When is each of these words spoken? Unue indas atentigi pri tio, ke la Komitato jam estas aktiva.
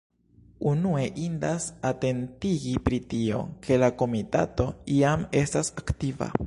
Unue 0.69 1.03
indas 1.25 1.67
atentigi 1.91 2.73
pri 2.89 3.01
tio, 3.13 3.43
ke 3.67 3.81
la 3.85 3.93
Komitato 4.03 4.71
jam 5.01 5.29
estas 5.45 5.73
aktiva. 5.85 6.35